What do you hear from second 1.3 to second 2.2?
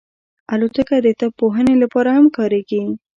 پوهنې لپاره